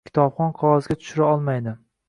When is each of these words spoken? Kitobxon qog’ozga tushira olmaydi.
Kitobxon 0.09 0.55
qog’ozga 0.61 0.97
tushira 1.03 1.31
olmaydi. 1.35 1.79